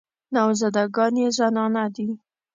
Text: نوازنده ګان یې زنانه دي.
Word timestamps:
نوازنده 0.35 0.83
ګان 0.95 1.13
یې 1.21 1.27
زنانه 1.37 1.83
دي. 1.95 2.07